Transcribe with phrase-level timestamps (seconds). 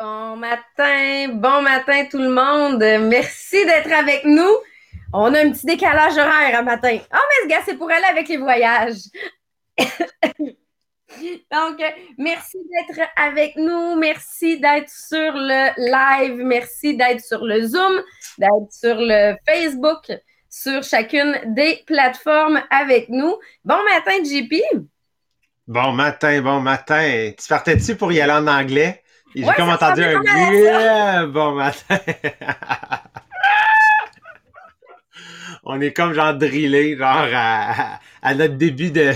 [0.00, 2.78] Bon matin, bon matin tout le monde.
[3.08, 4.56] Merci d'être avec nous.
[5.12, 6.98] On a un petit décalage horaire à matin.
[7.10, 9.00] Ah, mais ce gars, c'est pour aller avec les voyages.
[11.50, 11.82] Donc,
[12.16, 13.96] merci d'être avec nous.
[13.96, 16.44] Merci d'être sur le live.
[16.44, 18.00] Merci d'être sur le Zoom,
[18.38, 20.12] d'être sur le Facebook,
[20.48, 23.36] sur chacune des plateformes avec nous.
[23.64, 24.62] Bon matin, JP.
[25.66, 27.32] Bon matin, bon matin.
[27.36, 29.02] Tu partais-tu pour y aller en anglais?
[29.34, 31.98] J'ai comme entendu un yeah, bon matin.
[35.64, 38.00] On est comme genre drillé, genre à,
[38.34, 39.12] notre début de,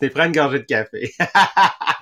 [0.00, 1.12] de prends une gorgée de café.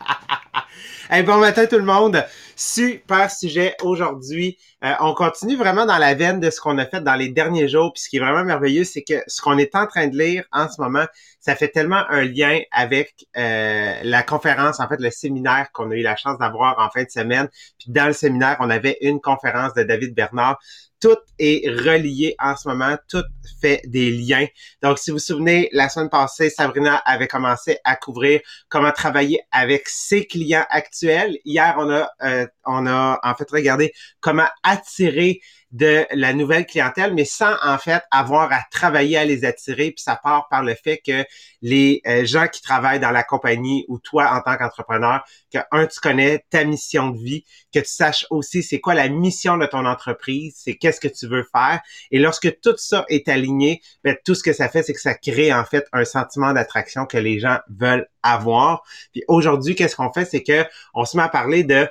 [1.10, 2.24] hey, bon matin tout le monde.
[2.56, 4.59] Super sujet aujourd'hui.
[4.84, 7.68] Euh, on continue vraiment dans la veine de ce qu'on a fait dans les derniers
[7.68, 7.92] jours.
[7.92, 10.45] Puis ce qui est vraiment merveilleux, c'est que ce qu'on est en train de lire
[10.52, 11.04] en ce moment,
[11.40, 15.95] ça fait tellement un lien avec euh, la conférence, en fait, le séminaire qu'on a
[15.95, 17.49] eu la chance d'avoir en fin de semaine.
[17.79, 20.59] Puis dans le séminaire, on avait une conférence de David Bernard
[21.01, 23.24] tout est relié en ce moment, tout
[23.60, 24.46] fait des liens.
[24.82, 29.40] Donc, si vous vous souvenez, la semaine passée, Sabrina avait commencé à couvrir comment travailler
[29.52, 31.38] avec ses clients actuels.
[31.45, 35.40] Hier, on a, euh, on a en fait regardé comment attirer
[35.71, 39.91] de la nouvelle clientèle, mais sans en fait avoir à travailler à les attirer.
[39.91, 41.24] Puis ça part par le fait que
[41.61, 45.87] les euh, gens qui travaillent dans la compagnie ou toi en tant qu'entrepreneur, que un,
[45.87, 49.66] tu connais ta mission de vie, que tu saches aussi c'est quoi la mission de
[49.66, 51.80] ton entreprise, c'est qu'est-ce que tu veux faire.
[52.11, 55.15] Et lorsque tout ça est aligné, ben, tout ce que ça fait, c'est que ça
[55.15, 58.83] crée en fait un sentiment d'attraction que les gens veulent avoir.
[59.13, 61.89] Puis aujourd'hui, qu'est-ce qu'on fait, c'est que on se met à parler de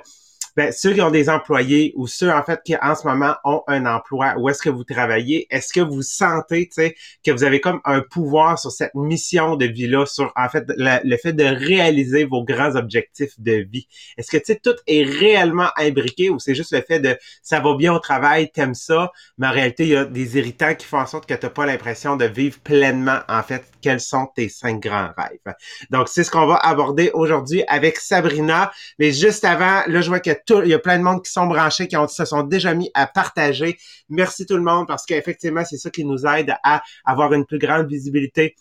[0.58, 3.62] ben, ceux qui ont des employés ou ceux en fait qui en ce moment ont
[3.68, 6.92] un emploi, où est-ce que vous travaillez, est-ce que vous sentez, tu
[7.24, 11.16] que vous avez comme un pouvoir sur cette mission de vie-là, sur en fait le
[11.16, 13.86] fait de réaliser vos grands objectifs de vie?
[14.16, 17.76] Est-ce que tu tout est réellement imbriqué ou c'est juste le fait de ça va
[17.76, 20.98] bien au travail, t'aimes ça, mais en réalité il y a des irritants qui font
[20.98, 24.80] en sorte que t'as pas l'impression de vivre pleinement en fait quels sont tes cinq
[24.80, 25.54] grands rêves?
[25.90, 30.18] Donc c'est ce qu'on va aborder aujourd'hui avec Sabrina, mais juste avant, là je vois
[30.18, 32.90] que il y a plein de monde qui sont branchés, qui se sont déjà mis
[32.94, 33.78] à partager.
[34.08, 37.58] Merci tout le monde parce qu'effectivement, c'est ça qui nous aide à avoir une plus
[37.58, 38.54] grande visibilité.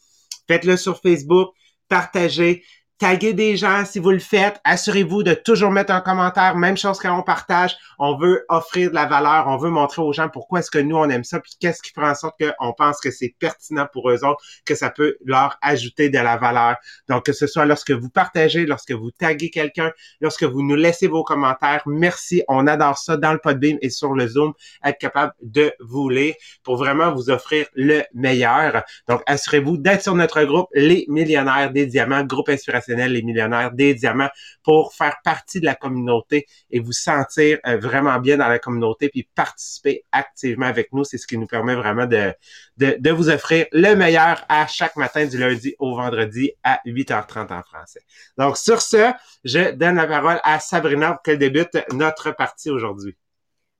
[0.47, 1.49] Faites-le sur Facebook,
[1.87, 2.63] partagez,
[2.97, 4.59] taguez des gens si vous le faites.
[4.63, 6.55] Assurez-vous de toujours mettre un commentaire.
[6.55, 7.77] Même chose quand on partage.
[7.99, 9.47] On veut offrir de la valeur.
[9.47, 11.39] On veut montrer aux gens pourquoi est-ce que nous, on aime ça.
[11.39, 14.75] Puis qu'est-ce qui fera en sorte qu'on pense que c'est pertinent pour eux autres, que
[14.75, 16.75] ça peut leur ajouter de la valeur.
[17.07, 19.91] Donc, que ce soit lorsque vous partagez, lorsque vous taguez quelqu'un,
[20.21, 21.83] lorsque vous nous laissez vos commentaires.
[21.85, 22.43] Merci.
[22.47, 24.53] On adore ça dans le Podbeam et sur le Zoom,
[24.83, 28.83] être capable de vous lire pour vraiment vous offrir le meilleur.
[29.07, 33.93] Donc, assurez-vous d'être sur notre groupe Les Millionnaires des Diamants, groupe inspiration les millionnaires, des
[33.93, 34.29] diamants
[34.63, 39.09] pour faire partie de la communauté et vous sentir euh, vraiment bien dans la communauté
[39.09, 41.03] puis participer activement avec nous.
[41.03, 42.33] C'est ce qui nous permet vraiment de,
[42.77, 47.63] de, vous offrir le meilleur à chaque matin du lundi au vendredi à 8h30 en
[47.63, 48.01] français.
[48.37, 49.11] Donc, sur ce,
[49.43, 53.15] je donne la parole à Sabrina pour qu'elle débute notre partie aujourd'hui.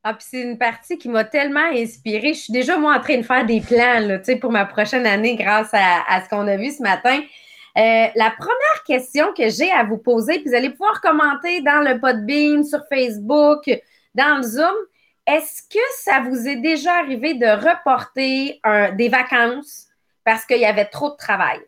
[0.04, 2.34] Ah, puis c'est une partie qui m'a tellement inspirée.
[2.34, 5.36] Je suis déjà, moi, en train de faire des plans là, pour ma prochaine année
[5.36, 7.20] grâce à, à ce qu'on a vu ce matin.
[7.78, 11.82] Euh, la première question que j'ai à vous poser, puis vous allez pouvoir commenter dans
[11.82, 13.70] le Podbean, sur Facebook,
[14.16, 14.76] dans le Zoom,
[15.28, 18.62] est-ce que ça vous est déjà arrivé de reporter
[18.96, 19.88] des vacances
[20.24, 21.60] parce qu'il y avait trop de travail?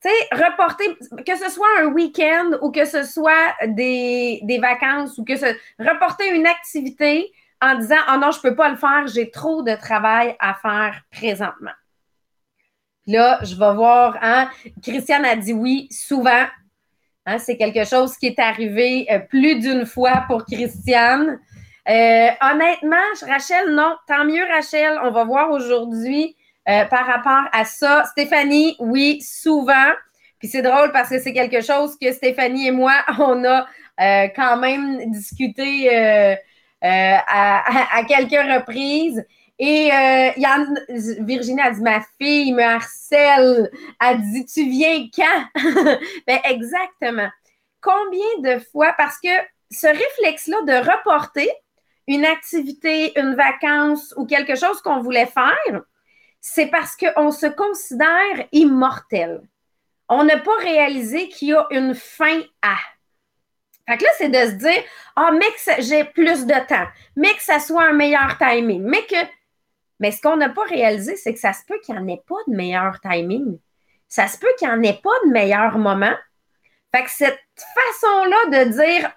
[0.00, 5.24] Tu sais, reporter, que ce soit un week-end ou que ce soit des, vacances ou
[5.24, 5.46] que ce
[5.78, 9.62] reporter une activité en disant Oh non, je ne peux pas le faire, j'ai trop
[9.62, 11.72] de travail à faire présentement.
[13.08, 14.18] Là, je vais voir.
[14.20, 14.50] Hein?
[14.82, 16.44] Christiane a dit oui souvent.
[17.24, 21.40] Hein, c'est quelque chose qui est arrivé euh, plus d'une fois pour Christiane.
[21.88, 22.96] Euh, honnêtement,
[23.26, 23.96] Rachel, non.
[24.06, 24.98] Tant mieux, Rachel.
[25.02, 26.36] On va voir aujourd'hui
[26.68, 28.04] euh, par rapport à ça.
[28.04, 29.90] Stéphanie, oui, souvent.
[30.38, 33.66] Puis c'est drôle parce que c'est quelque chose que Stéphanie et moi, on a
[34.36, 35.90] quand même discuté
[36.82, 39.24] à, quelques reprises.
[39.58, 40.30] Et euh,
[41.20, 43.70] Virginie a dit Ma fille me harcèle.
[44.00, 45.44] Elle dit Tu viens quand?
[46.26, 47.28] Ben, Exactement.
[47.80, 49.28] Combien de fois Parce que
[49.70, 51.50] ce réflexe-là de reporter
[52.06, 55.82] une activité, une vacance ou quelque chose qu'on voulait faire,
[56.40, 59.42] c'est parce qu'on se considère immortel.
[60.08, 62.76] On n'a pas réalisé qu'il y a une fin à.
[63.86, 64.82] Fait que là, c'est de se dire,
[65.16, 69.04] ah, mais que j'ai plus de temps, mais que ça soit un meilleur timing, mais
[69.04, 69.16] que
[70.00, 72.22] mais ce qu'on n'a pas réalisé, c'est que ça se peut qu'il n'y en ait
[72.26, 73.58] pas de meilleur timing.
[74.08, 76.14] Ça se peut qu'il n'y en ait pas de meilleur moment.
[76.94, 79.10] Fait que cette façon-là de dire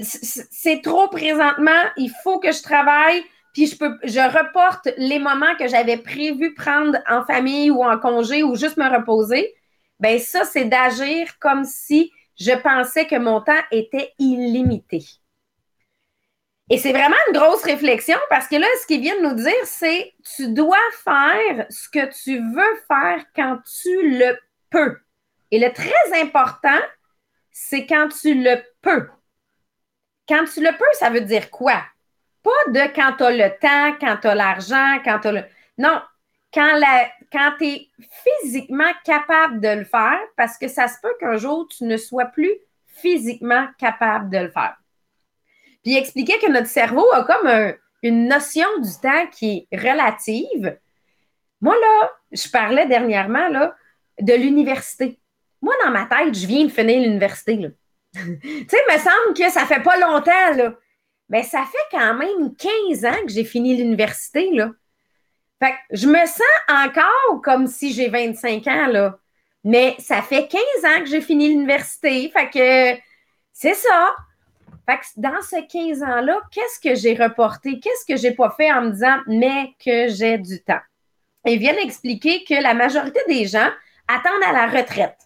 [0.00, 3.22] c'est trop présentement, il faut que je travaille,
[3.52, 7.98] puis je peux, je reporte les moments que j'avais prévu prendre en famille ou en
[7.98, 9.54] congé ou juste me reposer.
[10.00, 12.10] Ben ça, c'est d'agir comme si
[12.40, 15.04] je pensais que mon temps était illimité.
[16.72, 19.52] Et c'est vraiment une grosse réflexion parce que là, ce qu'il vient de nous dire,
[19.64, 24.38] c'est tu dois faire ce que tu veux faire quand tu le
[24.70, 24.96] peux.
[25.50, 26.80] Et le très important,
[27.50, 29.06] c'est quand tu le peux.
[30.26, 31.82] Quand tu le peux, ça veut dire quoi?
[32.42, 35.44] Pas de quand tu as le temps, quand tu as l'argent, quand tu as le.
[35.76, 36.00] Non,
[36.54, 36.80] quand,
[37.30, 37.88] quand tu es
[38.40, 42.24] physiquement capable de le faire, parce que ça se peut qu'un jour, tu ne sois
[42.24, 42.54] plus
[42.86, 44.78] physiquement capable de le faire.
[45.82, 50.78] Puis il expliquait que notre cerveau a comme une notion du temps qui est relative.
[51.60, 53.74] Moi, là, je parlais dernièrement là,
[54.20, 55.20] de l'université.
[55.60, 57.56] Moi, dans ma tête, je viens de finir l'université.
[58.12, 60.74] tu sais, il me semble que ça fait pas longtemps, là.
[61.28, 64.70] Mais ça fait quand même 15 ans que j'ai fini l'université, là.
[65.62, 69.18] Fait que je me sens encore comme si j'ai 25 ans, là.
[69.64, 72.30] Mais ça fait 15 ans que j'ai fini l'université.
[72.30, 73.00] Fait que
[73.52, 74.16] c'est ça.
[74.88, 77.78] Fait dans ces 15 ans-là, qu'est-ce que j'ai reporté?
[77.78, 80.80] Qu'est-ce que j'ai pas fait en me disant, mais que j'ai du temps?
[81.44, 83.68] Ils viennent expliquer que la majorité des gens
[84.08, 85.16] attendent à la retraite.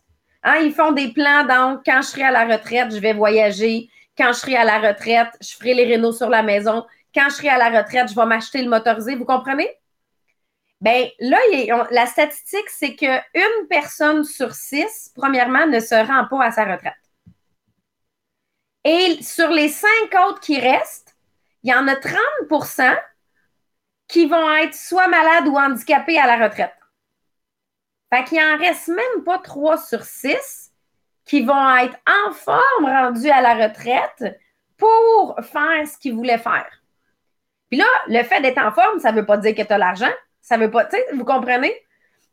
[0.42, 3.88] Hein, ils font des plans, donc quand je serai à la retraite, je vais voyager.
[4.16, 6.86] Quand je serai à la retraite, je ferai les rénaux sur la maison.
[7.14, 9.16] Quand je serai à la retraite, je vais m'acheter le motorisé.
[9.16, 9.68] Vous comprenez?
[10.80, 11.38] Bien, là,
[11.90, 16.94] la statistique, c'est qu'une personne sur six, premièrement, ne se rend pas à sa retraite.
[18.88, 21.16] Et sur les cinq autres qui restent,
[21.64, 22.96] il y en a 30%
[24.06, 26.72] qui vont être soit malades ou handicapés à la retraite.
[28.14, 30.70] Fait qu'il en reste même pas 3 sur 6
[31.24, 34.38] qui vont être en forme rendus à la retraite
[34.76, 36.70] pour faire ce qu'ils voulaient faire.
[37.68, 39.78] Puis là, le fait d'être en forme, ça ne veut pas dire que tu as
[39.78, 40.12] l'argent.
[40.40, 41.74] Ça veut pas, tu sais, vous comprenez?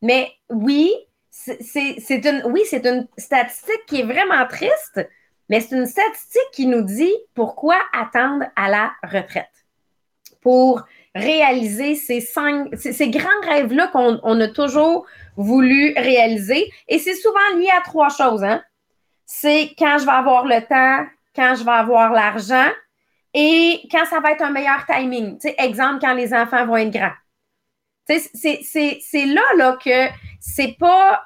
[0.03, 0.93] Mais oui,
[1.31, 5.01] c'est une, oui, c'est une statistique qui est vraiment triste,
[5.49, 9.49] mais c'est une statistique qui nous dit pourquoi attendre à la retraite.
[10.41, 10.83] Pour
[11.15, 15.05] réaliser ces, cinq, ces, grands rêves-là qu'on a toujours
[15.37, 16.71] voulu réaliser.
[16.87, 18.43] Et c'est souvent lié à trois choses.
[18.43, 18.63] Hein?
[19.25, 21.05] C'est quand je vais avoir le temps,
[21.35, 22.69] quand je vais avoir l'argent
[23.33, 25.37] et quand ça va être un meilleur timing.
[25.57, 27.13] exemple, quand les enfants vont être grands.
[28.05, 30.07] C'est là, là que
[30.39, 31.23] c'est pas.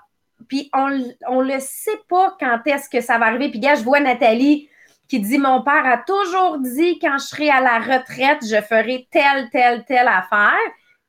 [0.48, 3.50] Puis on ne le sait pas quand est-ce que ça va arriver.
[3.50, 4.70] Puis, gars, je vois Nathalie
[5.08, 9.08] qui dit Mon père a toujours dit quand je serai à la retraite, je ferai
[9.12, 10.58] telle, telle, telle affaire.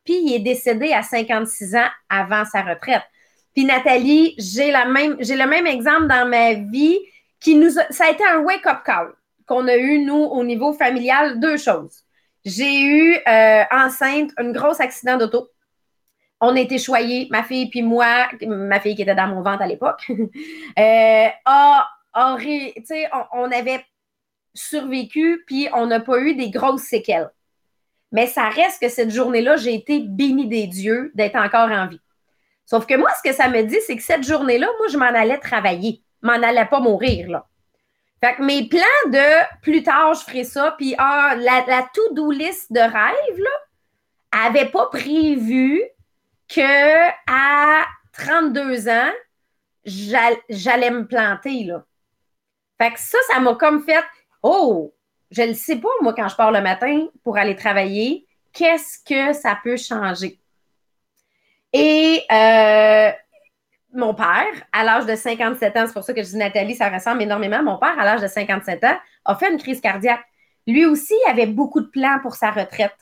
[0.04, 3.02] Puis il est décédé à 56 ans avant sa retraite.
[3.54, 6.98] Puis Nathalie, j'ai la même, j'ai le même exemple dans ma vie
[7.40, 9.12] qui nous ça a été un wake-up call
[9.46, 11.40] qu'on a eu, nous, au niveau familial.
[11.40, 12.04] Deux choses.
[12.44, 15.48] J'ai eu euh, enceinte un gros accident d'auto
[16.40, 19.66] on été choyés, ma fille puis moi, ma fille qui était dans mon ventre à
[19.66, 20.06] l'époque,
[20.78, 21.26] euh,
[22.14, 23.84] on, avait
[24.54, 27.30] survécu, puis on n'a pas eu des grosses séquelles.
[28.12, 32.00] Mais ça reste que cette journée-là, j'ai été bénie des dieux d'être encore en vie.
[32.64, 35.06] Sauf que moi, ce que ça me dit, c'est que cette journée-là, moi, je m'en
[35.06, 36.02] allais travailler.
[36.22, 37.46] M'en allais pas mourir, là.
[38.22, 42.32] Fait que mes plans de plus tard, je ferai ça, puis ah, la, la to-do
[42.32, 45.82] list de rêve, là, avait pas prévu
[46.48, 49.12] que à 32 ans,
[49.84, 51.84] j'allais me planter, là.
[52.80, 54.04] Fait que ça, ça m'a comme fait,
[54.42, 54.94] oh,
[55.30, 59.32] je ne sais pas, moi, quand je pars le matin pour aller travailler, qu'est-ce que
[59.32, 60.38] ça peut changer?
[61.72, 63.10] Et euh,
[63.92, 66.88] mon père, à l'âge de 57 ans, c'est pour ça que je dis Nathalie, ça
[66.88, 67.62] ressemble énormément.
[67.62, 70.24] Mon père, à l'âge de 57 ans, a fait une crise cardiaque.
[70.66, 72.96] Lui aussi avait beaucoup de plans pour sa retraite.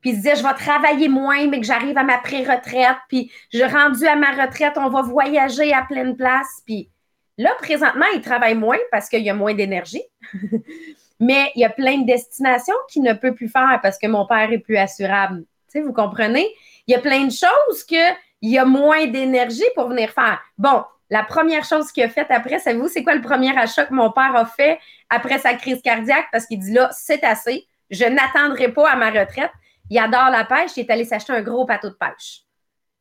[0.00, 2.96] Puis il disait, je vais travailler moins, mais que j'arrive à ma pré-retraite.
[3.08, 6.62] Puis je rendu à ma retraite, on va voyager à pleine place.
[6.64, 6.88] Puis
[7.36, 10.02] là, présentement, il travaille moins parce qu'il y a moins d'énergie.
[11.20, 14.26] mais il y a plein de destinations qu'il ne peut plus faire parce que mon
[14.26, 15.40] père est plus assurable.
[15.40, 16.48] Tu sais, vous comprenez?
[16.86, 20.40] Il y a plein de choses qu'il y a moins d'énergie pour venir faire.
[20.56, 23.94] Bon, la première chose qu'il a faite après, savez-vous, c'est quoi le premier achat que
[23.94, 24.78] mon père a fait
[25.10, 26.26] après sa crise cardiaque?
[26.30, 27.66] Parce qu'il dit là, c'est assez.
[27.90, 29.50] Je n'attendrai pas à ma retraite.
[29.90, 30.72] Il adore la pêche.
[30.76, 32.42] Il est allé s'acheter un gros bateau de pêche.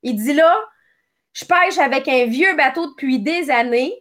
[0.04, 0.56] Il dit là,
[1.34, 3.94] je pêche avec un vieux bateau depuis des années.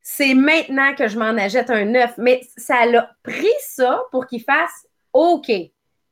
[0.00, 2.14] C'est maintenant que je m'en achète un neuf.
[2.18, 5.50] Mais ça l'a pris ça pour qu'il fasse OK.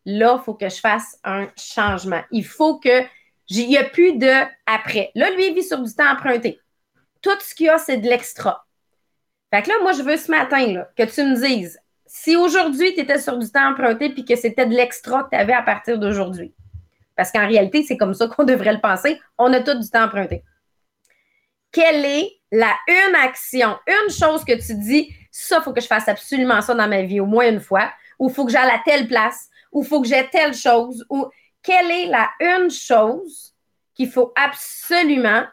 [0.06, 2.22] Là, il faut que je fasse un changement.
[2.30, 3.02] Il faut que.
[3.52, 4.32] Il n'y a plus de
[4.64, 5.10] après.
[5.16, 6.60] Là, lui, il vit sur du temps emprunté.
[7.20, 8.64] Tout ce qu'il y a, c'est de l'extra.
[9.52, 11.79] Fait que là, moi, je veux ce matin là, que tu me dises
[12.12, 15.36] si aujourd'hui tu étais sur du temps emprunté puis que c'était de l'extra que tu
[15.36, 16.52] avais à partir d'aujourd'hui.
[17.14, 19.20] Parce qu'en réalité, c'est comme ça qu'on devrait le penser.
[19.38, 20.42] On a tout du temps emprunté.
[21.70, 25.86] Quelle est la une action, une chose que tu dis, ça, il faut que je
[25.86, 28.70] fasse absolument ça dans ma vie au moins une fois, ou il faut que j'aille
[28.70, 31.28] à telle place, ou il faut que j'aie telle chose, ou
[31.62, 33.54] quelle est la une chose
[33.94, 35.44] qu'il faut absolument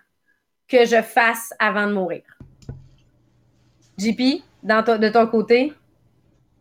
[0.67, 2.23] que je fasse avant de mourir?
[3.99, 5.71] JP, de ton côté?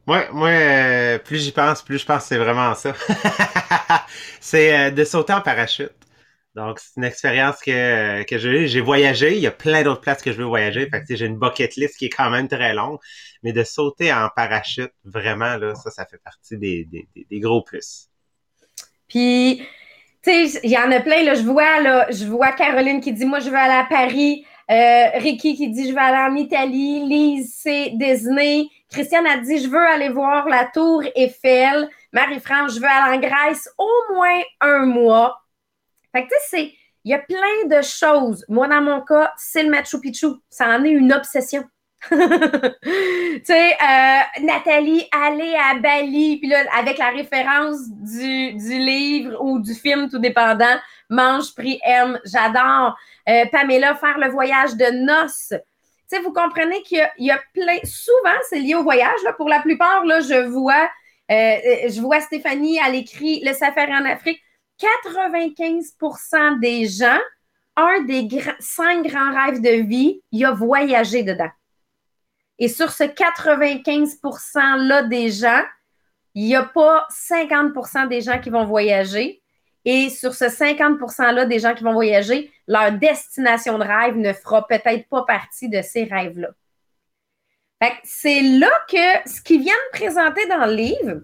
[0.06, 2.94] Moi, moi euh, plus j'y pense, plus je pense que c'est vraiment ça.
[4.40, 5.92] c'est euh, de sauter en parachute.
[6.54, 9.36] Donc, c'est une expérience que, que j'ai J'ai voyagé.
[9.36, 10.88] Il y a plein d'autres places que je veux voyager.
[10.88, 12.98] Fait que j'ai une bucket list qui est quand même très longue.
[13.42, 17.62] Mais de sauter en parachute, vraiment, là, ça, ça fait partie des, des, des gros
[17.62, 18.08] plus.
[19.06, 19.62] Puis,
[20.22, 21.34] tu sais, il y en a plein, là.
[21.34, 24.46] Je vois, là, je vois Caroline qui dit, moi, je veux aller à Paris.
[24.70, 27.06] Euh, Ricky qui dit, je veux aller en Italie.
[27.06, 28.68] Lise, c'est Disney.
[28.90, 31.88] Christiane a dit, je veux aller voir la tour Eiffel.
[32.12, 35.42] Marie-France, je veux aller en Grèce au moins un mois.
[36.12, 36.72] Fait que, tu sais,
[37.04, 38.44] il y a plein de choses.
[38.48, 40.26] Moi, dans mon cas, c'est le Machu Picchu.
[40.48, 41.64] Ça en est une obsession.
[42.08, 42.16] tu
[43.44, 49.74] sais, euh, Nathalie, aller à Bali, puis là, avec la référence du, livre ou du
[49.74, 50.76] film, tout dépendant,
[51.10, 52.96] Mange, Prix, M, j'adore.
[53.28, 55.54] Euh, Pamela, faire le voyage de noces.
[56.22, 59.20] Vous comprenez qu'il y, a plein, souvent, c'est lié au voyage.
[59.36, 60.88] Pour la plupart, là, je vois,
[61.30, 64.40] euh, je vois Stéphanie, elle écrit Le safari en Afrique.
[64.78, 67.18] 95% des gens,
[67.76, 68.28] un des
[68.60, 71.50] cinq grands rêves de vie, il a voyagé dedans.
[72.58, 75.62] Et sur ce 95 %-là des gens,
[76.34, 79.42] il n'y a pas 50% des gens qui vont voyager.
[79.88, 84.32] Et sur ce 50 %-là des gens qui vont voyager, leur destination de rêve ne
[84.32, 86.48] fera peut-être pas partie de ces rêves-là.
[88.02, 91.20] C'est là que ce qu'ils viennent présenter dans le livre,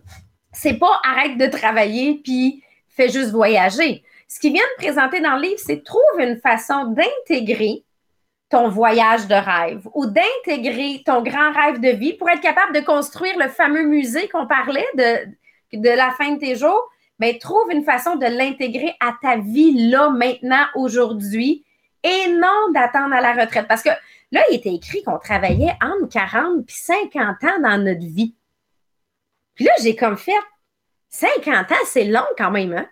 [0.53, 4.05] c'est pas arrête de travailler puis fais juste voyager.
[4.29, 7.85] Ce qu'ils viennent présenter dans le livre, c'est trouve une façon d'intégrer
[8.49, 12.81] ton voyage de rêve ou d'intégrer ton grand rêve de vie pour être capable de
[12.81, 16.92] construire le fameux musée qu'on parlait de, de la fin de tes jours.
[17.41, 21.65] Trouve une façon de l'intégrer à ta vie là, maintenant, aujourd'hui,
[22.03, 23.69] et non d'attendre à la retraite.
[23.69, 23.91] Parce que
[24.33, 28.35] là, il était écrit qu'on travaillait entre 40 et 50 ans dans notre vie.
[29.55, 30.33] Puis là, j'ai comme fait
[31.11, 32.89] 50 ans, c'est long quand même, hein?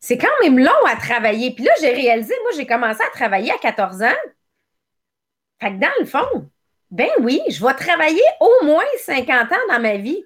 [0.00, 1.54] C'est quand même long à travailler.
[1.54, 4.20] Puis là, j'ai réalisé, moi, j'ai commencé à travailler à 14 ans.
[5.60, 6.50] Fait que dans le fond,
[6.90, 10.22] ben oui, je vais travailler au moins 50 ans dans ma vie.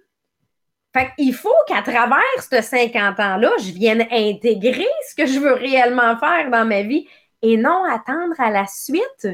[0.99, 5.52] Fait qu'il faut qu'à travers ces 50 ans-là, je vienne intégrer ce que je veux
[5.52, 7.07] réellement faire dans ma vie
[7.40, 9.28] et non attendre à la suite.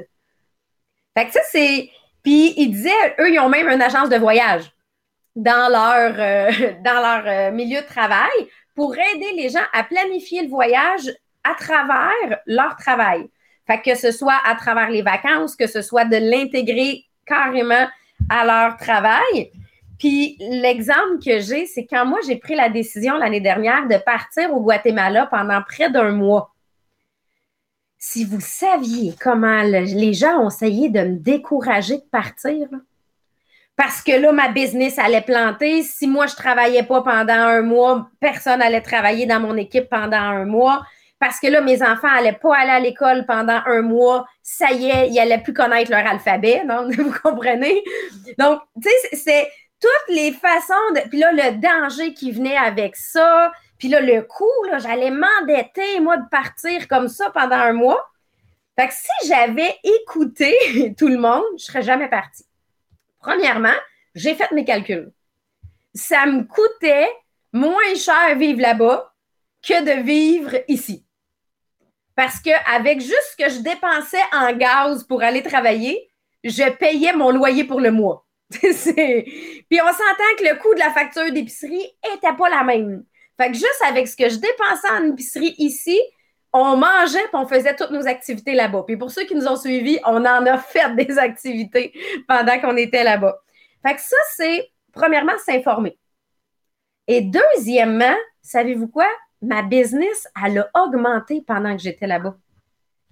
[1.16, 1.88] Fait que ça, c'est.
[2.23, 4.71] Puis, il disait, eux, ils ont même une agence de voyage
[5.35, 6.50] dans leur, euh,
[7.26, 8.28] euh, milieu de travail
[8.75, 11.11] pour aider les gens à planifier le voyage
[11.44, 13.30] à travers leur travail.
[13.66, 17.88] Fait que ce soit à travers les vacances, que ce soit de l'intégrer carrément
[18.28, 19.50] à leur travail.
[19.98, 24.52] Puis l'exemple que j'ai, c'est quand moi j'ai pris la décision l'année dernière de partir
[24.52, 26.52] au Guatemala pendant près d'un mois.
[27.98, 32.68] Si vous saviez comment les gens ont essayé de me décourager de partir,
[33.76, 35.82] parce que là, ma business allait planter.
[35.82, 40.16] Si moi, je travaillais pas pendant un mois, personne allait travailler dans mon équipe pendant
[40.16, 40.84] un mois.
[41.18, 44.26] Parce que là, mes enfants allaient pas aller à l'école pendant un mois.
[44.42, 46.62] Ça y est, ils allaient plus connaître leur alphabet.
[46.64, 46.88] Non?
[46.96, 47.82] Vous comprenez?
[48.38, 49.48] Donc, tu sais, c'est
[49.85, 51.09] toutes les façons de.
[51.11, 53.53] Puis là, le danger qui venait avec ça.
[53.79, 58.03] Puis là, le coût, j'allais m'endetter, moi, de partir comme ça pendant un mois.
[58.79, 62.47] Fait que si j'avais écouté tout le monde, je serais jamais partie.
[63.21, 63.76] Premièrement,
[64.14, 65.12] j'ai fait mes calculs.
[65.95, 67.11] Ça me coûtait
[67.53, 69.12] moins cher vivre là-bas
[69.62, 71.05] que de vivre ici.
[72.17, 76.11] Parce qu'avec juste ce que je dépensais en gaz pour aller travailler,
[76.43, 78.24] je payais mon loyer pour le mois.
[78.50, 83.04] Puis on s'entend que le coût de la facture d'épicerie n'était pas la même.
[83.40, 86.00] Fait que juste avec ce que je dépensais en épicerie ici,
[86.52, 88.84] on mangeait et on faisait toutes nos activités là-bas.
[88.86, 91.92] Puis pour ceux qui nous ont suivis, on en a fait des activités
[92.28, 93.36] pendant qu'on était là-bas.
[93.84, 95.98] Fait que ça, c'est premièrement s'informer.
[97.08, 99.08] Et deuxièmement, savez-vous quoi?
[99.42, 102.36] Ma business, elle a augmenté pendant que j'étais là-bas.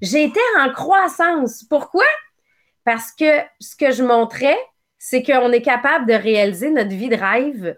[0.00, 1.64] J'étais en croissance.
[1.64, 2.06] Pourquoi?
[2.84, 4.58] Parce que ce que je montrais,
[5.04, 7.76] c'est qu'on est capable de réaliser notre vie de rêve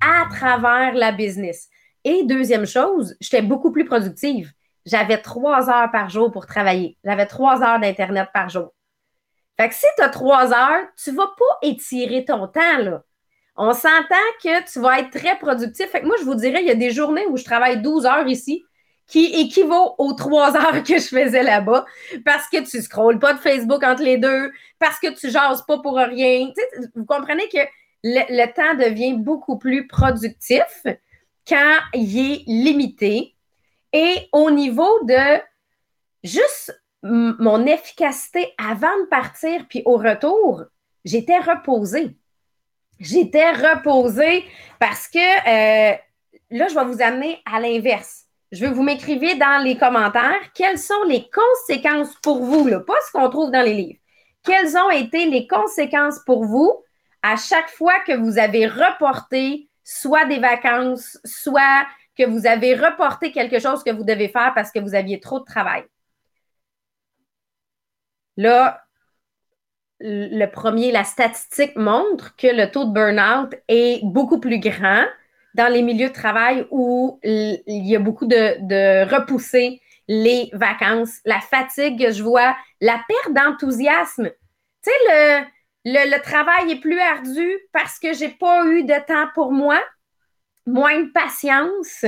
[0.00, 1.68] à travers la business.
[2.04, 4.52] Et deuxième chose, j'étais beaucoup plus productive
[4.88, 6.96] j'avais trois heures par jour pour travailler.
[7.04, 8.74] J'avais trois heures d'Internet par jour.
[9.58, 13.02] Fait que si tu as trois heures, tu ne vas pas étirer ton temps, là.
[13.56, 15.90] On s'entend que tu vas être très productif.
[15.90, 18.06] Fait que moi, je vous dirais, il y a des journées où je travaille 12
[18.06, 18.64] heures ici
[19.08, 21.84] qui équivaut aux trois heures que je faisais là-bas
[22.24, 25.78] parce que tu scrolles pas de Facebook entre les deux, parce que tu jases pas
[25.78, 26.52] pour rien.
[26.94, 27.58] vous comprenez que
[28.04, 30.84] le, temps devient beaucoup plus productif
[31.48, 33.34] quand il est limité.
[33.92, 35.40] Et au niveau de
[36.22, 40.64] juste mon efficacité avant de partir, puis au retour,
[41.04, 42.14] j'étais reposée.
[43.00, 44.44] J'étais reposée
[44.78, 45.96] parce que euh,
[46.50, 48.27] là, je vais vous amener à l'inverse.
[48.50, 52.94] Je veux vous m'écriviez dans les commentaires quelles sont les conséquences pour vous, là, pas
[53.06, 54.00] ce qu'on trouve dans les livres.
[54.42, 56.82] Quelles ont été les conséquences pour vous
[57.22, 61.86] à chaque fois que vous avez reporté soit des vacances, soit
[62.16, 65.40] que vous avez reporté quelque chose que vous devez faire parce que vous aviez trop
[65.40, 65.84] de travail?
[68.36, 68.82] Là,
[70.00, 75.04] le premier, la statistique montre que le taux de burn-out est beaucoup plus grand
[75.58, 81.40] dans les milieux de travail où il y a beaucoup de, repousser les vacances, la
[81.40, 84.30] fatigue que je vois, la perte d'enthousiasme.
[84.30, 85.44] Tu sais,
[85.84, 89.82] le, le, travail est plus ardu parce que j'ai pas eu de temps pour moi,
[90.64, 92.04] moins de patience,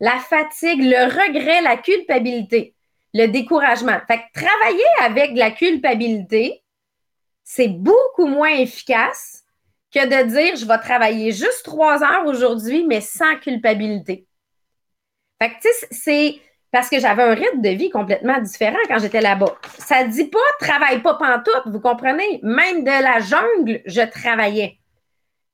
[0.00, 2.74] la fatigue, le regret, la culpabilité,
[3.12, 4.00] le découragement.
[4.08, 6.62] Fait que travailler avec la culpabilité,
[7.44, 9.43] c'est beaucoup moins efficace
[9.94, 14.26] que de dire je vais travailler juste trois heures aujourd'hui, mais sans culpabilité.
[15.40, 19.54] Fait que, c'est parce que j'avais un rythme de vie complètement différent quand j'étais là-bas.
[19.78, 22.40] Ça ne dit pas travaille pas pantoute, vous comprenez?
[22.42, 24.78] Même de la jungle, je travaillais.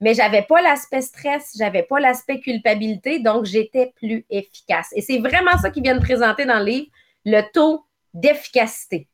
[0.00, 4.88] Mais j'avais pas l'aspect stress, j'avais pas l'aspect culpabilité, donc j'étais plus efficace.
[4.96, 6.86] Et c'est vraiment ça qu'ils viennent présenter dans le livre,
[7.26, 9.06] le taux d'efficacité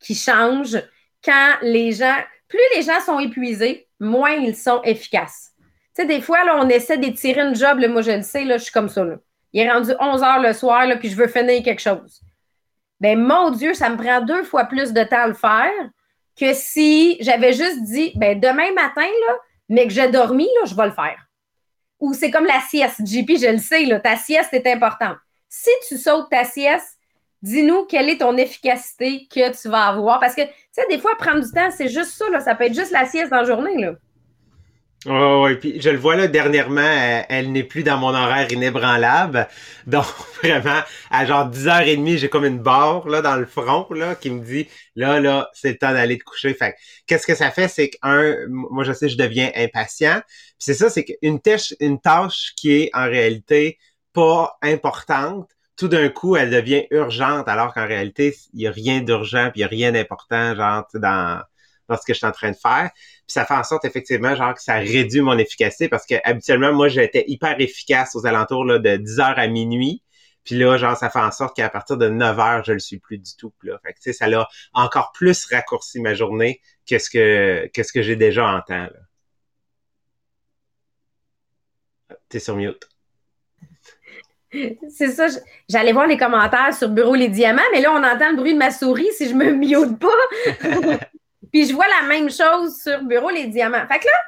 [0.00, 0.78] qui change
[1.22, 2.16] quand les gens,
[2.54, 5.52] plus les gens sont épuisés, moins ils sont efficaces.
[5.58, 8.58] Tu sais, des fois, là, on essaie d'étirer une job, moi je le sais, là,
[8.58, 9.04] je suis comme ça.
[9.04, 9.16] Là.
[9.52, 12.20] Il est rendu 11 heures le soir, là, puis je veux finir quelque chose.
[13.00, 15.72] Ben, mon Dieu, ça me prend deux fois plus de temps à le faire
[16.38, 19.34] que si j'avais juste dit, ben, demain matin, là,
[19.68, 21.18] mais que j'ai dormi, là, je vais le faire.
[22.00, 23.00] Ou c'est comme la sieste.
[23.04, 25.16] JP, je le sais, là, ta sieste est importante.
[25.48, 26.93] Si tu sautes ta sieste,
[27.44, 30.18] dis-nous quelle est ton efficacité que tu vas avoir.
[30.18, 32.40] Parce que, tu sais, des fois, prendre du temps, c'est juste ça, là.
[32.40, 33.92] Ça peut être juste la sieste dans la journée, là.
[35.06, 36.80] Oh, oui, puis je le vois là dernièrement,
[37.28, 39.46] elle, n'est plus dans mon horaire inébranlable.
[39.86, 40.06] Donc
[40.42, 40.80] vraiment,
[41.10, 44.66] à genre 10h30, j'ai comme une barre là dans le front là qui me dit
[44.96, 46.54] là là, c'est le temps d'aller te coucher.
[46.54, 46.74] Fait
[47.06, 47.68] qu'est-ce que ça fait?
[47.68, 50.22] C'est qu'un moi je sais je deviens impatient.
[50.58, 53.78] c'est ça c'est qu'une tâche une tâche qui est en réalité
[54.14, 59.00] pas importante, tout d'un coup, elle devient urgente alors qu'en réalité, il y a rien
[59.00, 61.42] d'urgent, puis il y a rien d'important genre dans
[61.88, 62.90] dans ce que je suis en train de faire.
[62.94, 66.72] Puis ça fait en sorte effectivement genre que ça réduit mon efficacité parce que habituellement
[66.72, 70.02] moi j'étais hyper efficace aux alentours là, de 10 heures à minuit.
[70.44, 72.98] Puis là, genre, ça fait en sorte qu'à partir de 9 heures, je le suis
[72.98, 73.52] plus du tout.
[73.62, 73.78] Là.
[73.82, 78.02] Fait que, ça l'a encore plus raccourci ma journée que ce que, que, ce que
[78.02, 78.88] j'ai déjà en temps.
[82.28, 82.88] T'es sur mute.
[84.88, 85.26] C'est ça,
[85.68, 88.58] j'allais voir les commentaires sur Bureau Les Diamants, mais là, on entend le bruit de
[88.58, 90.98] ma souris si je me mute pas.
[91.52, 93.86] Puis je vois la même chose sur Bureau Les Diamants.
[93.86, 94.18] Fait que là,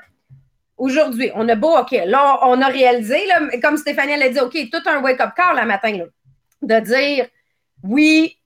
[0.77, 4.41] aujourd'hui, on a beau, OK, là, on a réalisé, là, comme Stéphanie elle a dit,
[4.41, 6.05] OK, tout un wake-up call le matin, là,
[6.63, 7.27] de dire,
[7.83, 8.39] oui,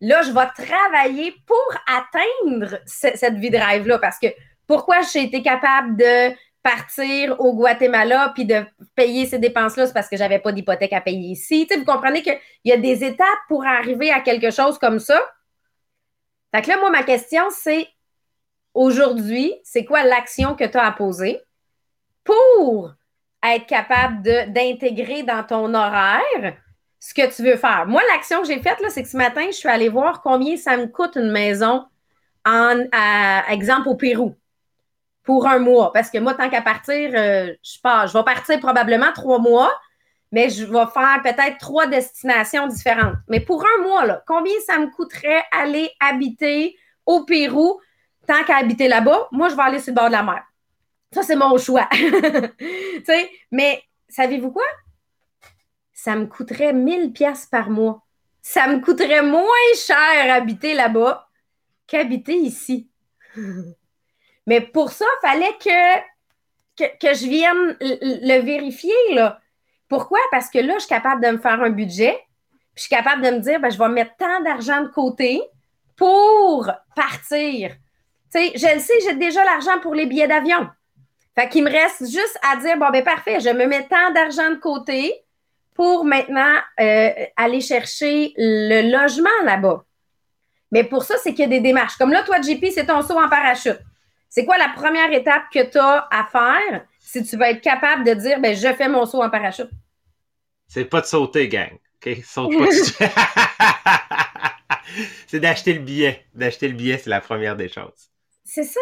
[0.00, 3.98] là, je vais travailler pour atteindre cette vie de rêve-là.
[3.98, 4.28] Parce que
[4.66, 8.64] pourquoi j'ai été capable de partir au Guatemala puis de
[8.96, 11.68] payer ces dépenses-là, c'est parce que j'avais pas d'hypothèque à payer ici.
[11.76, 15.20] Vous comprenez qu'il y a des étapes pour arriver à quelque chose comme ça.
[16.54, 17.86] Fait que là, moi, ma question, c'est
[18.72, 21.38] aujourd'hui, c'est quoi l'action que tu as à poser
[22.24, 22.94] pour
[23.46, 26.56] être capable d'intégrer dans ton horaire
[26.98, 27.84] ce que tu veux faire?
[27.86, 30.78] Moi, l'action que j'ai faite, c'est que ce matin, je suis allée voir combien ça
[30.78, 31.84] me coûte une maison,
[32.46, 32.84] en
[33.50, 34.34] exemple, au Pérou,
[35.24, 35.92] pour un mois.
[35.92, 38.06] Parce que moi, tant qu'à partir, euh, je pars.
[38.06, 39.72] Je vais partir probablement trois mois,
[40.30, 43.16] mais je vais faire peut-être trois destinations différentes.
[43.28, 47.80] Mais pour un mois, combien ça me coûterait aller habiter au Pérou
[48.26, 50.42] tant qu'à habiter là-bas, moi, je vais aller sur le bord de la mer.
[51.12, 51.88] Ça, c'est mon choix.
[53.50, 54.64] mais savez-vous quoi?
[55.92, 58.02] Ça me coûterait 1000 pièces par mois.
[58.42, 61.28] Ça me coûterait moins cher habiter là-bas
[61.86, 62.90] qu'habiter ici.
[64.46, 65.58] mais pour ça, il fallait
[66.78, 68.92] que, je vienne le, vérifier.
[69.88, 70.18] Pourquoi?
[70.30, 72.18] Parce que là, je suis capable de me faire un budget.
[72.74, 75.40] Je suis capable de me dire, ben, je vais mettre tant d'argent de côté
[75.96, 77.70] pour partir
[78.34, 80.68] je le sais, j'ai déjà l'argent pour les billets d'avion.
[81.34, 84.50] Fait qu'il me reste juste à dire, bon, ben parfait, je me mets tant d'argent
[84.50, 85.14] de côté
[85.74, 89.84] pour maintenant euh, aller chercher le logement là-bas.
[90.70, 91.96] Mais pour ça, c'est qu'il y a des démarches.
[91.96, 93.78] Comme là, toi, JP, c'est ton saut en parachute.
[94.34, 98.02] C'est quoi la première étape que tu as à faire si tu vas être capable
[98.02, 99.70] de dire, ben, je fais mon saut en parachute?
[100.66, 101.70] C'est pas de sauter, gang.
[102.04, 102.16] OK?
[102.24, 103.12] Saute pas
[105.28, 106.26] C'est d'acheter le billet.
[106.34, 108.10] D'acheter le billet, c'est la première des choses.
[108.42, 108.80] C'est ça.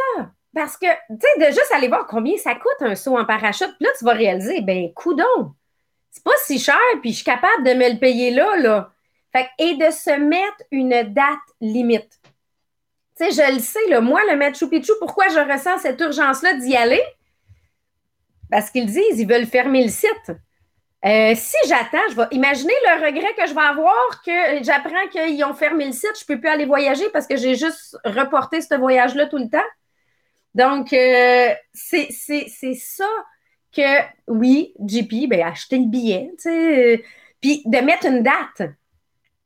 [0.54, 3.74] Parce que, tu sais, de juste aller voir combien ça coûte un saut en parachute,
[3.76, 5.52] puis là, tu vas réaliser, ben, coudon,
[6.10, 8.90] c'est pas si cher, puis je suis capable de me le payer là, là.
[9.32, 12.21] Fait, et de se mettre une date limite.
[13.30, 17.02] Je le sais, moi, le Machu Picchu, pourquoi je ressens cette urgence-là d'y aller?
[18.50, 20.32] Parce qu'ils disent, ils veulent fermer le site.
[21.04, 25.42] Euh, si j'attends, je vais imaginer le regret que je vais avoir que j'apprends qu'ils
[25.44, 28.60] ont fermé le site, je ne peux plus aller voyager parce que j'ai juste reporté
[28.60, 29.58] ce voyage-là tout le temps.
[30.54, 33.08] Donc, euh, c'est ça
[33.74, 37.02] que, oui, JP, ben, acheter le billet, tu sais, euh,
[37.40, 38.70] puis de mettre une date.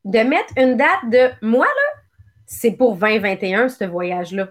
[0.05, 1.95] De mettre une date de moi, là,
[2.46, 4.48] c'est pour 2021, ce voyage-là.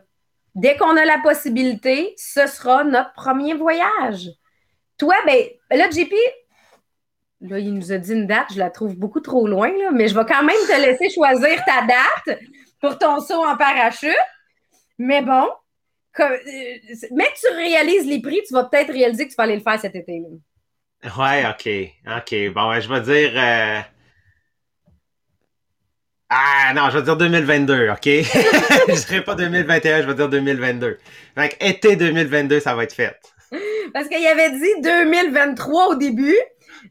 [0.53, 4.29] Dès qu'on a la possibilité, ce sera notre premier voyage.
[4.97, 6.13] Toi, ben, là, JP,
[7.41, 10.07] là, il nous a dit une date, je la trouve beaucoup trop loin, là, mais
[10.07, 12.39] je vais quand même te laisser choisir ta date
[12.79, 14.11] pour ton saut en parachute.
[14.97, 15.49] Mais bon,
[16.19, 16.37] euh,
[17.11, 19.61] mais que tu réalises les prix, tu vas peut-être réaliser que tu vas aller le
[19.61, 20.21] faire cet été.
[20.21, 21.11] Là.
[21.17, 21.67] Ouais, OK.
[22.17, 22.53] OK.
[22.53, 23.33] Bon, je vais dire.
[23.35, 23.81] Euh,
[26.29, 27.99] ah non, je vais dire 2022, OK?
[28.03, 30.97] je ne dirais pas 2021, je vais dire 2022.
[31.37, 33.15] Donc, été 2022, ça va être fait.
[33.93, 36.35] Parce qu'il avait dit 2023 au début.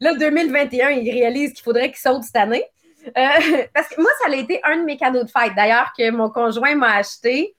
[0.01, 2.65] Là, 2021, il réalise qu'il faudrait qu'il saute cette année.
[3.09, 6.11] Euh, parce que moi, ça a été un de mes cadeaux de fête, d'ailleurs, que
[6.11, 7.57] mon conjoint m'a acheté.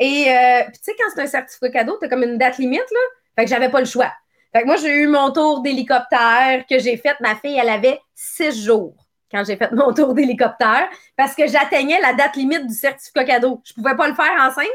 [0.00, 2.80] Et euh, tu sais, quand c'est un certificat cadeau, tu as comme une date limite,
[2.90, 3.00] là.
[3.36, 4.12] Fait que j'avais pas le choix.
[4.52, 7.14] Fait que moi, j'ai eu mon tour d'hélicoptère que j'ai fait.
[7.20, 9.01] Ma fille, elle avait six jours
[9.32, 13.60] quand j'ai fait mon tour d'hélicoptère parce que j'atteignais la date limite du certificat cadeau.
[13.64, 14.66] Je pouvais pas le faire enceinte,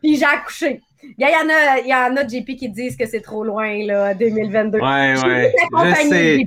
[0.00, 0.80] puis j'ai accouché.
[1.02, 3.86] Il y, en a, il y en a, JP, qui disent que c'est trop loin,
[3.86, 4.78] là, 2022.
[4.78, 5.54] Ouais, ouais.
[5.72, 6.44] Je sais.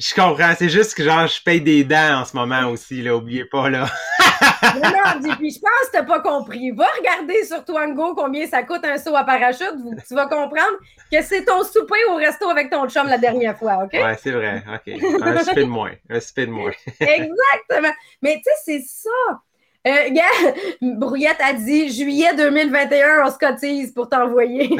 [0.00, 0.54] Je comprends.
[0.56, 3.14] C'est juste que, genre, je paye des dents en ce moment aussi, là.
[3.14, 3.86] Oubliez pas, là.
[4.62, 6.70] non, JP, je pense que t'as pas compris.
[6.70, 9.74] Va regarder sur Twango combien ça coûte un saut à parachute.
[10.08, 10.78] Tu vas comprendre
[11.12, 13.92] que c'est ton souper au resto avec ton chum la dernière fois, OK?
[13.92, 14.62] Ouais, c'est vrai.
[14.74, 15.02] OK.
[15.22, 15.92] Un souper de moins.
[16.08, 16.72] Un souper de moins.
[17.00, 17.94] Exactement.
[18.22, 19.40] Mais tu sais, c'est ça.
[19.86, 24.70] Euh, gars, Brouillette a dit juillet 2021, on se cotise pour t'envoyer.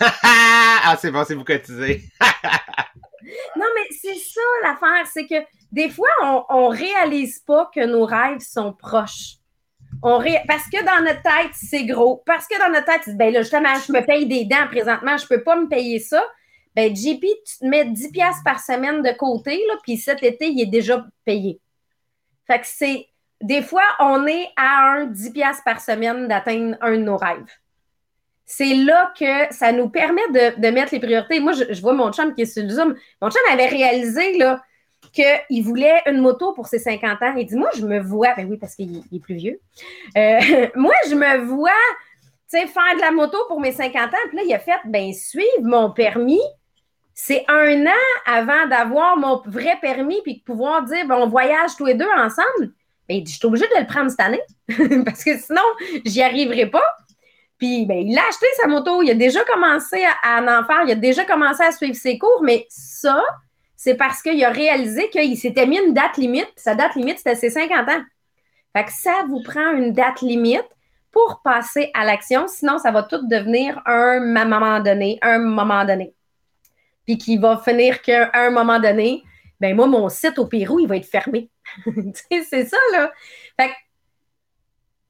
[0.22, 2.02] ah, c'est bon, c'est vous cotiser.
[3.56, 5.36] Non, mais c'est ça l'affaire, c'est que
[5.72, 6.08] des fois,
[6.48, 9.36] on, ne réalise pas que nos rêves sont proches.
[10.02, 12.22] On Parce que dans notre tête, c'est gros.
[12.24, 15.26] Parce que dans notre tête, ben là, justement, je me paye des dents présentement, je
[15.26, 16.22] peux pas me payer ça.
[16.76, 20.48] Ben, JP, tu te mets 10 piastres par semaine de côté, là, puis cet été,
[20.48, 21.60] il est déjà payé.
[22.46, 23.08] Fait que c'est
[23.40, 27.52] des fois, on est à un 10 piastres par semaine d'atteindre un de nos rêves.
[28.50, 31.38] C'est là que ça nous permet de, mettre les priorités.
[31.38, 32.96] Moi, je, vois mon chum qui est sur le Zoom.
[33.20, 34.38] Mon chum avait réalisé
[35.12, 37.34] qu'il voulait une moto pour ses 50 ans.
[37.36, 39.60] Il dit Moi, je me vois, ben oui, parce qu'il est plus vieux.
[40.16, 41.70] Euh, moi, je me vois
[42.50, 44.28] faire de la moto pour mes 50 ans.
[44.28, 46.40] Puis là, il a fait ben suivre mon permis.
[47.14, 51.76] C'est un an avant d'avoir mon vrai permis puis de pouvoir dire ben, on voyage
[51.76, 52.72] tous les deux ensemble.
[53.10, 54.40] Ben, je suis obligée de le prendre cette année
[55.04, 55.60] parce que sinon,
[56.06, 56.84] j'y arriverai pas.
[57.58, 60.92] Puis, ben, il a acheté sa moto, il a déjà commencé à, en faire, il
[60.92, 63.22] a déjà commencé à suivre ses cours, mais ça,
[63.76, 67.34] c'est parce qu'il a réalisé qu'il s'était mis une date limite, sa date limite, c'était
[67.34, 68.02] ses 50 ans.
[68.76, 70.68] Fait que ça vous prend une date limite
[71.10, 76.14] pour passer à l'action, sinon ça va tout devenir un moment donné, un moment donné.
[77.06, 79.24] Puis qui va finir qu'à un moment donné,
[79.58, 81.50] ben moi, mon site au Pérou, il va être fermé.
[82.30, 83.10] c'est ça, là.
[83.58, 83.72] Fait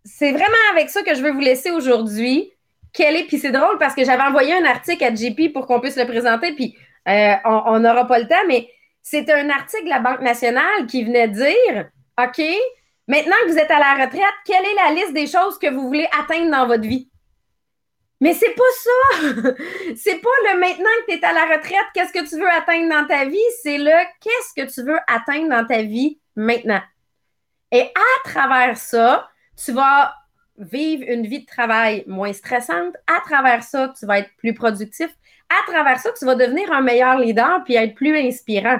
[0.05, 2.53] c'est vraiment avec ça que je veux vous laisser aujourd'hui.
[2.93, 5.81] Quel est, puis c'est drôle parce que j'avais envoyé un article à JP pour qu'on
[5.81, 6.77] puisse le présenter, puis
[7.09, 8.69] euh, on n'aura pas le temps, mais
[9.03, 11.89] c'est un article de la Banque nationale qui venait dire
[12.21, 12.43] OK,
[13.07, 15.87] maintenant que vous êtes à la retraite, quelle est la liste des choses que vous
[15.87, 17.09] voulez atteindre dans votre vie?
[18.21, 19.19] Mais c'est pas ça!
[19.97, 22.89] c'est pas le maintenant que tu es à la retraite, qu'est-ce que tu veux atteindre
[22.89, 26.83] dans ta vie, c'est le qu'est-ce que tu veux atteindre dans ta vie maintenant.
[27.71, 29.29] Et à travers ça,
[29.65, 30.15] tu vas
[30.59, 32.95] vivre une vie de travail moins stressante.
[33.07, 35.09] À travers ça, tu vas être plus productif.
[35.49, 38.79] À travers ça, tu vas devenir un meilleur leader puis être plus inspirant.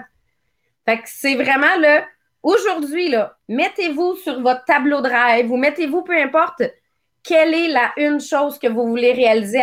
[0.85, 2.03] Fait que c'est vraiment le
[2.43, 3.15] aujourd'hui,
[3.49, 6.63] mettez-vous sur votre tableau de rêve ou mettez-vous peu importe
[7.23, 9.61] quelle est la une chose que vous voulez réaliser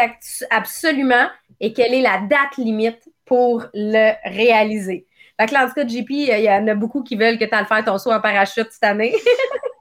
[0.50, 1.28] absolument
[1.60, 5.08] et quelle est la date limite pour le réaliser.
[5.40, 7.46] Fait que là, en tout cas, JP, il y en a beaucoup qui veulent que
[7.46, 9.16] tu ailles faire ton saut en parachute cette année.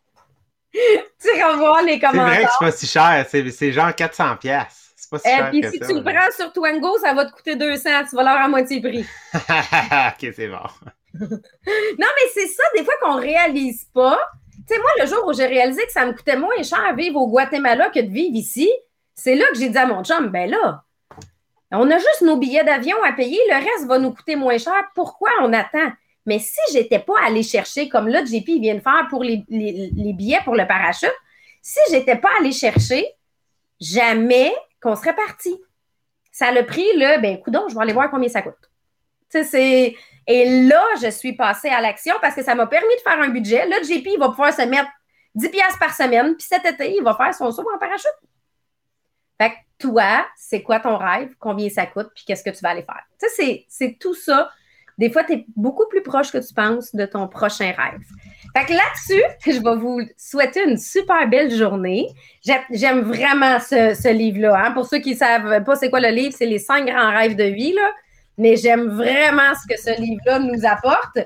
[1.21, 2.29] tu revois les commentaires.
[2.29, 3.27] C'est vrai que c'est pas si cher.
[3.53, 4.93] C'est genre 400 pièces.
[4.97, 7.15] C'est pas si Et cher puis que si ça, tu le prends sur Twango, ça
[7.15, 7.91] va te coûter 200.
[8.11, 9.07] Tu vas l'avoir à moitié prix.
[9.35, 10.59] ok, c'est bon.
[11.97, 14.19] Non, mais c'est ça, des fois qu'on réalise pas.
[14.67, 17.21] Tu sais, moi, le jour où j'ai réalisé que ça me coûtait moins cher vivre
[17.21, 18.69] au Guatemala que de vivre ici,
[19.15, 20.83] c'est là que j'ai dit à mon chum, ben là,
[21.71, 24.75] on a juste nos billets d'avion à payer, le reste va nous coûter moins cher.
[24.97, 25.93] Pourquoi on attend?
[26.27, 29.91] Mais si j'étais pas allé chercher, comme là, JP vient de faire pour les, les-
[29.95, 31.13] les billets pour le parachute,
[31.61, 33.07] si j'étais pas allé chercher,
[33.81, 35.55] jamais qu'on serait parti.
[36.33, 38.55] Ça le prix, là, ben, coudon, je vais aller voir combien ça coûte.
[39.29, 39.95] C'est.
[40.27, 43.29] Et là, je suis passée à l'action parce que ça m'a permis de faire un
[43.29, 43.67] budget.
[43.67, 44.89] Là, JP, il va pouvoir se mettre
[45.35, 48.07] 10 piastres par semaine, puis cet été, il va faire son saut en parachute.
[49.41, 52.71] Fait que toi, c'est quoi ton rêve, combien ça coûte, puis qu'est-ce que tu vas
[52.71, 53.03] aller faire?
[53.21, 54.51] Tu sais, c'est tout ça.
[54.99, 58.01] Des fois, tu es beaucoup plus proche que tu penses de ton prochain rêve.
[58.57, 62.07] Fait que là-dessus, je vais vous souhaiter une super belle journée.
[62.45, 64.67] J'ai- J'aime vraiment ce, livre-là.
[64.67, 64.71] hein.
[64.73, 67.37] Pour ceux qui ne savent pas c'est quoi le livre, c'est les cinq grands rêves
[67.37, 67.75] de vie.
[68.39, 71.19] Mais j'aime vraiment ce que ce livre-là nous apporte.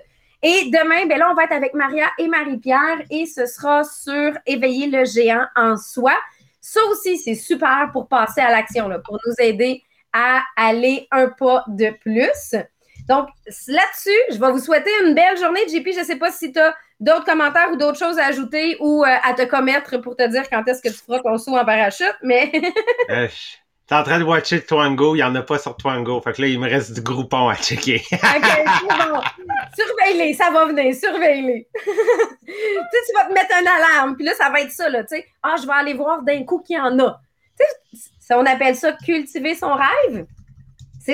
[0.43, 4.33] Et demain, ben là, on va être avec Maria et Marie-Pierre et ce sera sur
[4.47, 6.13] éveiller le géant en soi.
[6.61, 11.65] Ça aussi, c'est super pour passer à l'action, pour nous aider à aller un pas
[11.67, 12.55] de plus.
[13.09, 13.29] Donc,
[13.67, 15.61] là-dessus, je vais vous souhaiter une belle journée.
[15.67, 18.77] JP, je ne sais pas si tu as d'autres commentaires ou d'autres choses à ajouter
[18.81, 21.57] ou euh, à te commettre pour te dire quand est-ce que tu feras ton saut
[21.57, 22.53] en parachute, mais
[23.11, 23.29] Euh,
[23.89, 26.21] T'es en train de watcher Twango, il n'y en a pas sur Twango.
[26.21, 28.03] Fait que là, il me reste du groupon à checker.
[28.13, 29.21] OK, c'est bon.
[29.75, 31.67] Surveille-les, ça va venir, surveille-les.
[31.85, 35.05] tu sais, tu vas te mettre une alarme, puis là, ça va être ça, là,
[35.05, 35.27] tu sais.
[35.43, 37.19] Ah, je vais aller voir d'un coup qu'il y en a.
[37.59, 37.65] Tu
[37.97, 40.27] sais, ça, on appelle ça cultiver son rêve.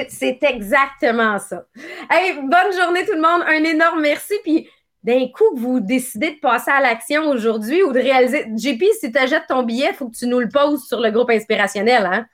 [0.09, 1.67] C'est exactement ça.
[2.11, 4.69] Hey, bonne journée tout le monde, un énorme merci, puis
[5.03, 8.47] d'un coup vous décidez de passer à l'action aujourd'hui ou de réaliser...
[8.57, 11.11] JP, si tu achètes ton billet, il faut que tu nous le poses sur le
[11.11, 12.27] groupe inspirationnel, hein?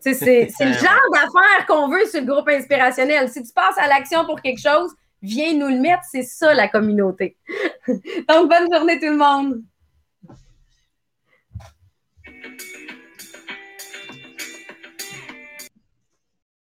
[0.00, 3.28] C'est le genre d'affaires qu'on veut sur le groupe inspirationnel.
[3.28, 4.92] Si tu passes à l'action pour quelque chose,
[5.22, 6.02] viens nous le mettre.
[6.10, 7.36] C'est ça la communauté.
[7.88, 9.62] Donc, bonne journée tout le monde.